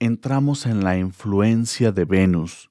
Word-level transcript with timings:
entramos 0.00 0.66
en 0.66 0.84
la 0.84 0.96
influencia 0.96 1.90
de 1.90 2.04
Venus. 2.04 2.70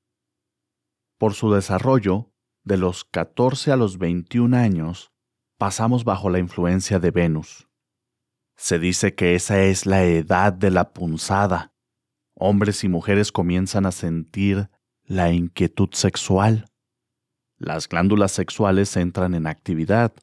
Por 1.18 1.34
su 1.34 1.52
desarrollo, 1.52 2.32
de 2.64 2.78
los 2.78 3.04
14 3.04 3.72
a 3.72 3.76
los 3.76 3.98
21 3.98 4.56
años, 4.56 5.12
pasamos 5.58 6.04
bajo 6.04 6.30
la 6.30 6.40
influencia 6.40 7.00
de 7.00 7.12
Venus. 7.12 7.68
Se 8.56 8.80
dice 8.80 9.14
que 9.14 9.36
esa 9.36 9.62
es 9.62 9.86
la 9.86 10.04
edad 10.04 10.54
de 10.54 10.72
la 10.72 10.94
punzada. 10.94 11.74
Hombres 12.34 12.84
y 12.84 12.90
mujeres 12.90 13.32
comienzan 13.32 13.86
a 13.86 13.92
sentir 13.92 14.70
la 15.04 15.32
inquietud 15.32 15.90
sexual. 15.94 16.70
Las 17.58 17.90
glándulas 17.90 18.32
sexuales 18.32 18.96
entran 18.96 19.34
en 19.34 19.48
actividad. 19.48 20.14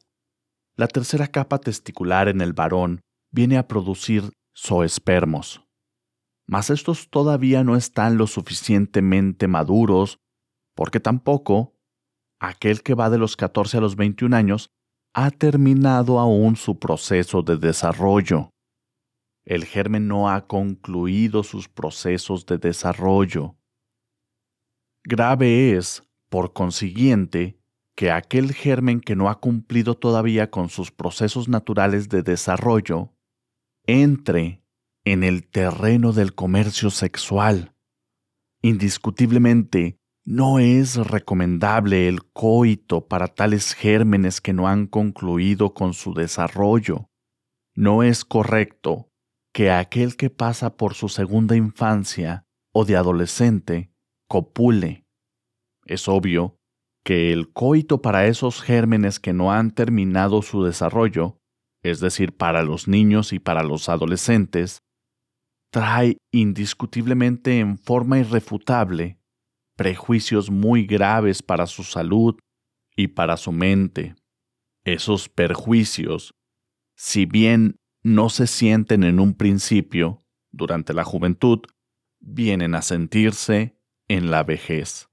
La 0.75 0.87
tercera 0.87 1.27
capa 1.27 1.59
testicular 1.59 2.29
en 2.29 2.41
el 2.41 2.53
varón 2.53 3.01
viene 3.31 3.57
a 3.57 3.67
producir 3.67 4.31
zoespermos 4.55 5.64
mas 6.47 6.69
estos 6.69 7.09
todavía 7.09 7.63
no 7.63 7.75
están 7.75 8.17
lo 8.17 8.27
suficientemente 8.27 9.47
maduros, 9.47 10.19
porque 10.75 10.99
tampoco 10.99 11.75
aquel 12.39 12.83
que 12.83 12.93
va 12.93 13.09
de 13.09 13.17
los 13.17 13.35
14 13.35 13.77
a 13.77 13.81
los 13.81 13.95
21 13.95 14.35
años 14.35 14.71
ha 15.13 15.31
terminado 15.31 16.19
aún 16.19 16.55
su 16.55 16.77
proceso 16.77 17.41
de 17.41 17.57
desarrollo. 17.57 18.49
El 19.45 19.65
germen 19.65 20.07
no 20.07 20.29
ha 20.29 20.47
concluido 20.47 21.43
sus 21.43 21.69
procesos 21.69 22.45
de 22.45 22.57
desarrollo. 22.57 23.55
Grave 25.03 25.77
es, 25.77 26.03
por 26.29 26.51
consiguiente, 26.51 27.59
que 27.95 28.11
aquel 28.11 28.53
germen 28.53 28.99
que 28.99 29.15
no 29.15 29.29
ha 29.29 29.39
cumplido 29.39 29.95
todavía 29.95 30.51
con 30.51 30.69
sus 30.69 30.91
procesos 30.91 31.47
naturales 31.47 32.09
de 32.09 32.23
desarrollo 32.23 33.13
entre 33.87 34.64
en 35.05 35.23
el 35.23 35.47
terreno 35.47 36.11
del 36.11 36.33
comercio 36.33 36.89
sexual. 36.89 37.75
Indiscutiblemente, 38.61 39.99
no 40.25 40.57
es 40.57 40.95
recomendable 40.95 42.07
el 42.07 42.25
coito 42.25 43.07
para 43.07 43.27
tales 43.27 43.73
gérmenes 43.73 44.41
que 44.41 44.53
no 44.53 44.67
han 44.67 44.87
concluido 44.87 45.75
con 45.75 45.93
su 45.93 46.15
desarrollo. 46.15 47.11
No 47.75 48.01
es 48.01 48.25
correcto 48.25 49.11
que 49.53 49.69
aquel 49.69 50.17
que 50.17 50.31
pasa 50.31 50.75
por 50.75 50.95
su 50.95 51.09
segunda 51.09 51.55
infancia 51.55 52.47
o 52.73 52.85
de 52.85 52.95
adolescente 52.95 53.93
copule. 54.27 55.05
Es 55.85 56.07
obvio 56.07 56.57
que 57.03 57.31
el 57.31 57.53
coito 57.53 58.01
para 58.01 58.25
esos 58.25 58.63
gérmenes 58.63 59.19
que 59.19 59.33
no 59.33 59.51
han 59.51 59.69
terminado 59.69 60.41
su 60.41 60.63
desarrollo, 60.63 61.39
es 61.83 61.99
decir, 61.99 62.35
para 62.35 62.63
los 62.63 62.87
niños 62.87 63.31
y 63.31 63.37
para 63.37 63.61
los 63.61 63.89
adolescentes, 63.89 64.81
trae 65.75 66.15
indiscutiblemente 66.31 67.59
en 67.59 67.77
forma 67.77 68.17
irrefutable 68.17 69.19
prejuicios 69.75 70.49
muy 70.49 70.85
graves 70.85 71.43
para 71.43 71.67
su 71.67 71.83
salud 71.83 72.39
y 72.95 73.09
para 73.09 73.35
su 73.35 73.51
mente. 73.51 74.15
Esos 74.85 75.27
perjuicios, 75.27 76.33
si 76.95 77.25
bien 77.25 77.75
no 78.03 78.29
se 78.29 78.47
sienten 78.47 79.03
en 79.03 79.19
un 79.19 79.33
principio, 79.33 80.21
durante 80.49 80.93
la 80.93 81.03
juventud, 81.03 81.59
vienen 82.21 82.73
a 82.73 82.81
sentirse 82.81 83.77
en 84.07 84.31
la 84.31 84.43
vejez. 84.43 85.09